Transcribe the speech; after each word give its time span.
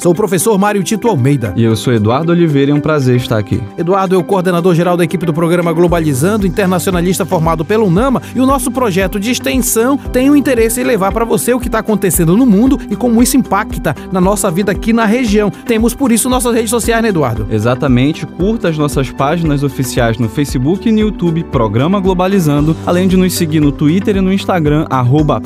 Sou 0.00 0.12
o 0.12 0.14
professor 0.14 0.56
Mário 0.58 0.82
Tito 0.82 1.08
Almeida. 1.08 1.52
E 1.54 1.62
eu 1.62 1.76
sou 1.76 1.92
Eduardo 1.92 2.32
Oliveira 2.32 2.70
e 2.70 2.72
é 2.72 2.74
um 2.74 2.80
prazer 2.80 3.16
estar 3.16 3.36
aqui. 3.36 3.62
Eduardo 3.76 4.14
é 4.14 4.18
o 4.18 4.24
coordenador 4.24 4.74
geral 4.74 4.96
da 4.96 5.04
equipe 5.04 5.26
do 5.26 5.34
programa 5.34 5.74
Globalizando, 5.74 6.46
internacionalista 6.46 7.26
formado 7.26 7.66
pelo 7.66 7.84
UNAMA, 7.84 8.22
e 8.34 8.40
o 8.40 8.46
nosso 8.46 8.70
projeto 8.70 9.20
de 9.20 9.30
extensão 9.30 9.98
tem 9.98 10.30
o 10.30 10.36
interesse 10.36 10.80
em 10.80 10.84
levar 10.84 11.12
para 11.12 11.26
você 11.26 11.52
o 11.52 11.60
que 11.60 11.68
está 11.68 11.80
acontecendo 11.80 12.34
no 12.34 12.46
mundo 12.46 12.80
e 12.88 12.96
como 12.96 13.22
isso 13.22 13.36
impacta 13.36 13.94
na 14.10 14.22
nossa 14.22 14.50
vida 14.50 14.72
aqui 14.72 14.90
na 14.90 15.04
região. 15.04 15.50
Temos 15.50 15.92
por 15.92 16.10
isso 16.10 16.30
nossas 16.30 16.54
redes 16.54 16.70
sociais, 16.70 17.02
né, 17.02 17.10
Eduardo? 17.10 17.46
Exatamente. 17.50 18.24
Curta 18.24 18.70
as 18.70 18.78
nossas 18.78 19.10
páginas 19.10 19.62
oficiais 19.62 20.16
no 20.16 20.30
Facebook 20.30 20.88
e 20.88 20.92
no 20.92 21.00
YouTube, 21.00 21.44
Programa 21.44 22.00
Globalizando, 22.00 22.74
além 22.86 23.06
de 23.06 23.18
nos 23.18 23.34
seguir 23.34 23.60
no 23.60 23.70
Twitter 23.70 24.16
e 24.16 24.22
no 24.22 24.32
Instagram, 24.32 24.86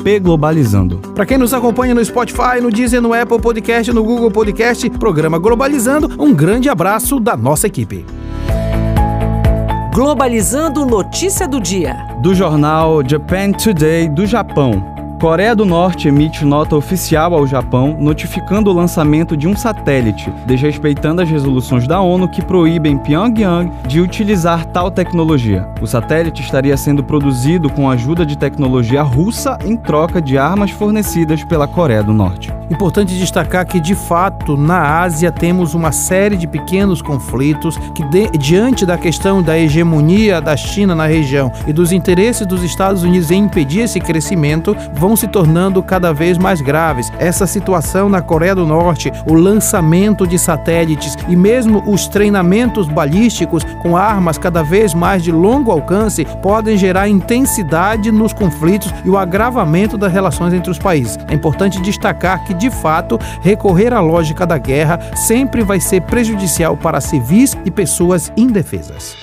pglobalizando. 0.01 0.99
Para 1.13 1.25
quem 1.25 1.37
nos 1.37 1.53
acompanha 1.53 1.93
no 1.93 2.05
Spotify, 2.05 2.61
no 2.61 2.71
Deezer, 2.71 3.01
no 3.01 3.13
Apple 3.13 3.41
Podcast, 3.41 3.91
no 3.91 4.01
Google 4.01 4.31
Podcast, 4.31 4.44
programa 4.99 5.39
Globalizando, 5.39 6.11
um 6.21 6.33
grande 6.33 6.69
abraço 6.69 7.19
da 7.19 7.35
nossa 7.35 7.67
equipe. 7.67 8.05
Globalizando 9.93 10.85
notícia 10.85 11.47
do 11.47 11.59
dia. 11.59 11.95
Do 12.21 12.35
jornal 12.35 13.01
Japan 13.07 13.51
Today 13.51 14.09
do 14.09 14.25
Japão. 14.25 14.95
Coreia 15.21 15.55
do 15.55 15.63
Norte 15.63 16.09
emite 16.09 16.43
nota 16.43 16.75
oficial 16.75 17.33
ao 17.33 17.47
Japão 17.47 17.95
notificando 17.99 18.69
o 18.69 18.73
lançamento 18.73 19.37
de 19.37 19.47
um 19.47 19.55
satélite, 19.55 20.29
desrespeitando 20.45 21.21
as 21.21 21.29
resoluções 21.29 21.87
da 21.87 22.01
ONU 22.01 22.27
que 22.27 22.43
proíbem 22.43 22.97
Pyongyang 22.97 23.71
de 23.87 24.01
utilizar 24.01 24.65
tal 24.65 24.91
tecnologia. 24.91 25.67
O 25.81 25.87
satélite 25.87 26.41
estaria 26.41 26.75
sendo 26.75 27.03
produzido 27.03 27.69
com 27.69 27.89
a 27.89 27.93
ajuda 27.93 28.25
de 28.25 28.37
tecnologia 28.37 29.01
russa 29.01 29.57
em 29.63 29.77
troca 29.77 30.21
de 30.21 30.37
armas 30.37 30.71
fornecidas 30.71 31.43
pela 31.45 31.67
Coreia 31.67 32.03
do 32.03 32.13
Norte. 32.13 32.53
Importante 32.69 33.17
destacar 33.17 33.65
que, 33.65 33.79
de 33.79 33.93
fato, 33.93 34.57
na 34.57 35.01
Ásia 35.01 35.31
temos 35.31 35.73
uma 35.73 35.91
série 35.91 36.35
de 36.35 36.47
pequenos 36.47 37.01
conflitos 37.01 37.77
que, 37.93 38.03
de, 38.03 38.29
diante 38.37 38.85
da 38.85 38.97
questão 38.97 39.41
da 39.41 39.57
hegemonia 39.57 40.41
da 40.41 40.57
China 40.57 40.95
na 40.95 41.05
região 41.05 41.51
e 41.67 41.73
dos 41.73 41.91
interesses 41.91 42.47
dos 42.47 42.63
Estados 42.63 43.03
Unidos 43.03 43.29
em 43.29 43.43
impedir 43.43 43.81
esse 43.81 43.99
crescimento, 43.99 44.75
vão 44.93 45.15
se 45.15 45.27
tornando 45.27 45.83
cada 45.83 46.11
vez 46.11 46.37
mais 46.37 46.59
graves. 46.59 47.11
Essa 47.19 47.45
situação 47.45 48.09
na 48.09 48.21
Coreia 48.21 48.55
do 48.55 48.65
Norte, 48.65 49.11
o 49.27 49.33
lançamento 49.33 50.25
de 50.25 50.39
satélites 50.39 51.15
e 51.27 51.35
mesmo 51.35 51.83
os 51.85 52.07
treinamentos 52.07 52.87
balísticos 52.87 53.63
com 53.81 53.95
armas 53.95 54.37
cada 54.37 54.63
vez 54.63 54.93
mais 54.93 55.23
de 55.23 55.31
longo 55.31 55.71
alcance 55.71 56.25
podem 56.41 56.77
gerar 56.77 57.07
intensidade 57.07 58.11
nos 58.11 58.33
conflitos 58.33 58.93
e 59.03 59.09
o 59.09 59.17
agravamento 59.17 59.97
das 59.97 60.11
relações 60.11 60.53
entre 60.53 60.71
os 60.71 60.79
países. 60.79 61.19
É 61.27 61.33
importante 61.35 61.79
destacar 61.81 62.43
que, 62.43 62.54
de 62.55 62.69
fato, 62.69 63.19
recorrer 63.41 63.93
à 63.93 63.99
lógica 63.99 64.45
da 64.45 64.57
guerra 64.57 64.99
sempre 65.15 65.63
vai 65.63 65.79
ser 65.79 66.01
prejudicial 66.01 66.75
para 66.77 67.01
civis 67.01 67.57
e 67.65 67.71
pessoas 67.71 68.31
indefesas. 68.35 69.15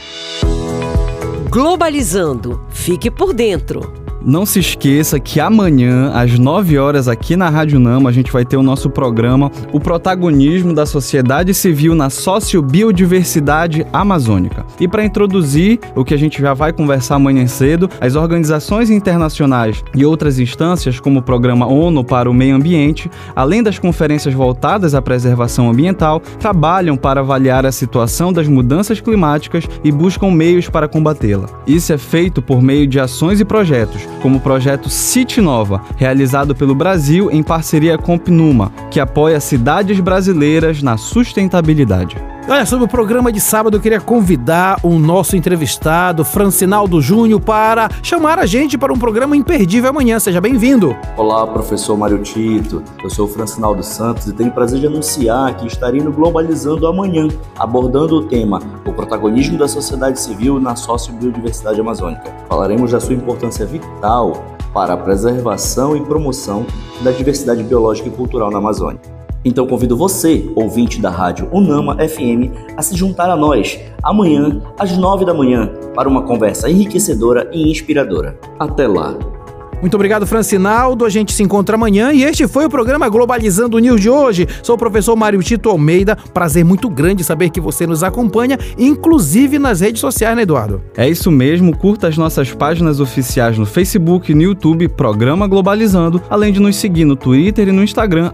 Globalizando. 1.50 2.64
Fique 2.70 3.10
por 3.10 3.34
dentro. 3.34 4.01
Não 4.24 4.46
se 4.46 4.60
esqueça 4.60 5.18
que 5.18 5.40
amanhã, 5.40 6.12
às 6.14 6.38
9 6.38 6.78
horas, 6.78 7.08
aqui 7.08 7.34
na 7.34 7.48
Rádio 7.48 7.80
Nama, 7.80 8.08
a 8.08 8.12
gente 8.12 8.30
vai 8.30 8.44
ter 8.44 8.56
o 8.56 8.62
nosso 8.62 8.88
programa 8.88 9.50
O 9.72 9.80
Protagonismo 9.80 10.72
da 10.72 10.86
Sociedade 10.86 11.52
Civil 11.52 11.92
na 11.94 12.08
Sociobiodiversidade 12.08 13.84
Amazônica. 13.92 14.64
E 14.78 14.86
para 14.86 15.04
introduzir 15.04 15.80
o 15.96 16.04
que 16.04 16.14
a 16.14 16.16
gente 16.16 16.40
já 16.40 16.54
vai 16.54 16.72
conversar 16.72 17.16
amanhã 17.16 17.46
cedo, 17.48 17.90
as 18.00 18.14
organizações 18.14 18.90
internacionais 18.90 19.82
e 19.92 20.06
outras 20.06 20.38
instâncias, 20.38 21.00
como 21.00 21.18
o 21.18 21.22
Programa 21.22 21.66
ONU 21.66 22.04
para 22.04 22.30
o 22.30 22.34
Meio 22.34 22.54
Ambiente, 22.54 23.10
além 23.34 23.60
das 23.60 23.78
conferências 23.78 24.32
voltadas 24.34 24.94
à 24.94 25.02
preservação 25.02 25.68
ambiental, 25.68 26.20
trabalham 26.38 26.96
para 26.96 27.20
avaliar 27.20 27.66
a 27.66 27.72
situação 27.72 28.32
das 28.32 28.46
mudanças 28.46 29.00
climáticas 29.00 29.64
e 29.82 29.90
buscam 29.90 30.30
meios 30.30 30.68
para 30.68 30.86
combatê-la. 30.86 31.48
Isso 31.66 31.92
é 31.92 31.98
feito 31.98 32.40
por 32.40 32.62
meio 32.62 32.86
de 32.86 33.00
ações 33.00 33.40
e 33.40 33.44
projetos 33.44 34.11
como 34.20 34.38
o 34.38 34.40
projeto 34.40 34.88
City 34.88 35.40
Nova, 35.40 35.82
realizado 35.96 36.54
pelo 36.54 36.74
Brasil 36.74 37.30
em 37.30 37.42
parceria 37.42 37.96
com 37.96 38.14
o 38.14 38.20
PNUMA, 38.20 38.72
que 38.90 39.00
apoia 39.00 39.40
cidades 39.40 39.98
brasileiras 40.00 40.82
na 40.82 40.96
sustentabilidade. 40.96 42.16
Olha, 42.48 42.66
sobre 42.66 42.84
o 42.84 42.88
programa 42.88 43.30
de 43.30 43.40
sábado, 43.40 43.76
eu 43.76 43.80
queria 43.80 44.00
convidar 44.00 44.80
o 44.82 44.98
nosso 44.98 45.36
entrevistado, 45.36 46.24
Francinaldo 46.24 47.00
Júnior, 47.00 47.40
para 47.40 47.88
chamar 48.02 48.40
a 48.40 48.46
gente 48.46 48.76
para 48.76 48.92
um 48.92 48.98
programa 48.98 49.36
imperdível 49.36 49.90
amanhã. 49.90 50.18
Seja 50.18 50.40
bem-vindo. 50.40 50.94
Olá, 51.16 51.46
professor 51.46 51.96
Mário 51.96 52.20
Tito. 52.20 52.82
Eu 53.02 53.08
sou 53.08 53.26
o 53.26 53.28
Francinaldo 53.28 53.84
Santos 53.84 54.26
e 54.26 54.32
tenho 54.32 54.50
o 54.50 54.52
prazer 54.52 54.80
de 54.80 54.88
anunciar 54.88 55.56
que 55.56 55.68
estarei 55.68 56.00
no 56.00 56.12
Globalizando 56.12 56.88
amanhã, 56.88 57.28
abordando 57.56 58.16
o 58.16 58.24
tema 58.24 58.58
o 58.84 58.92
protagonismo 58.92 59.56
da 59.56 59.68
sociedade 59.68 60.18
civil 60.18 60.58
na 60.58 60.74
sociobiodiversidade 60.74 61.80
amazônica. 61.80 62.24
Falaremos 62.48 62.90
da 62.90 62.98
sua 62.98 63.14
importância 63.14 63.64
vital 63.64 64.32
para 64.74 64.94
a 64.94 64.96
preservação 64.96 65.96
e 65.96 66.00
promoção 66.00 66.66
da 67.02 67.12
diversidade 67.12 67.62
biológica 67.62 68.08
e 68.08 68.12
cultural 68.12 68.50
na 68.50 68.58
Amazônia. 68.58 69.21
Então 69.44 69.66
convido 69.66 69.96
você, 69.96 70.50
ouvinte 70.54 71.00
da 71.00 71.10
rádio 71.10 71.48
Unama 71.52 71.96
FM, 71.96 72.52
a 72.76 72.82
se 72.82 72.96
juntar 72.96 73.28
a 73.30 73.36
nós 73.36 73.78
amanhã 74.02 74.62
às 74.78 74.96
nove 74.96 75.24
da 75.24 75.34
manhã 75.34 75.70
para 75.94 76.08
uma 76.08 76.22
conversa 76.22 76.70
enriquecedora 76.70 77.50
e 77.52 77.70
inspiradora. 77.70 78.38
Até 78.58 78.86
lá! 78.86 79.41
Muito 79.82 79.96
obrigado, 79.96 80.24
Francinaldo. 80.28 81.04
A 81.04 81.08
gente 81.08 81.32
se 81.32 81.42
encontra 81.42 81.74
amanhã 81.74 82.12
e 82.12 82.22
este 82.22 82.46
foi 82.46 82.64
o 82.64 82.70
programa 82.70 83.08
Globalizando 83.08 83.80
News 83.80 84.00
de 84.00 84.08
hoje. 84.08 84.46
Sou 84.62 84.76
o 84.76 84.78
professor 84.78 85.16
Mário 85.16 85.42
Tito 85.42 85.68
Almeida. 85.68 86.16
Prazer 86.32 86.64
muito 86.64 86.88
grande 86.88 87.24
saber 87.24 87.50
que 87.50 87.60
você 87.60 87.84
nos 87.84 88.04
acompanha, 88.04 88.56
inclusive 88.78 89.58
nas 89.58 89.80
redes 89.80 90.00
sociais, 90.00 90.36
né, 90.36 90.42
Eduardo? 90.42 90.80
É 90.96 91.08
isso 91.08 91.32
mesmo. 91.32 91.76
Curta 91.76 92.06
as 92.06 92.16
nossas 92.16 92.52
páginas 92.52 93.00
oficiais 93.00 93.58
no 93.58 93.66
Facebook 93.66 94.30
e 94.30 94.36
no 94.36 94.42
YouTube, 94.42 94.86
Programa 94.86 95.48
Globalizando, 95.48 96.22
além 96.30 96.52
de 96.52 96.60
nos 96.60 96.76
seguir 96.76 97.04
no 97.04 97.16
Twitter 97.16 97.66
e 97.66 97.72
no 97.72 97.82
Instagram, 97.82 98.30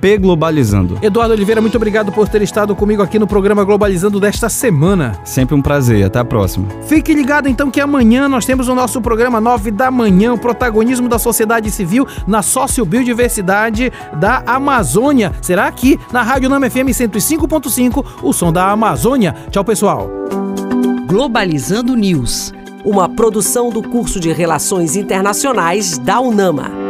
pglobalizando. 0.00 0.98
Eduardo 1.02 1.34
Oliveira, 1.34 1.60
muito 1.60 1.76
obrigado 1.76 2.10
por 2.10 2.26
ter 2.26 2.40
estado 2.40 2.74
comigo 2.74 3.02
aqui 3.02 3.18
no 3.18 3.26
programa 3.26 3.64
Globalizando 3.64 4.18
desta 4.18 4.48
semana. 4.48 5.20
Sempre 5.24 5.54
um 5.54 5.60
prazer. 5.60 6.06
Até 6.06 6.20
a 6.20 6.24
próxima. 6.24 6.66
Fique 6.86 7.12
ligado 7.12 7.50
então 7.50 7.70
que 7.70 7.82
amanhã 7.82 8.30
nós 8.30 8.46
temos 8.46 8.66
o 8.66 8.74
nosso 8.74 9.02
programa 9.02 9.42
9 9.42 9.70
da 9.70 9.90
manhã, 9.90 10.32
o 10.32 10.38
protagonista 10.38 10.85
protagonismo 10.86 11.08
da 11.08 11.18
sociedade 11.18 11.70
civil 11.70 12.06
na 12.26 12.42
sociobiodiversidade 12.42 13.92
da 14.20 14.42
Amazônia. 14.46 15.32
Será 15.42 15.66
aqui 15.66 15.98
na 16.12 16.22
Rádio 16.22 16.48
Nama 16.48 16.70
FM 16.70 16.90
105.5, 16.90 18.04
o 18.22 18.32
som 18.32 18.52
da 18.52 18.70
Amazônia. 18.70 19.34
Tchau, 19.50 19.64
pessoal. 19.64 20.08
Globalizando 21.06 21.96
News, 21.96 22.52
uma 22.84 23.08
produção 23.08 23.70
do 23.70 23.82
curso 23.82 24.20
de 24.20 24.32
Relações 24.32 24.94
Internacionais 24.94 25.98
da 25.98 26.20
UNAMA. 26.20 26.85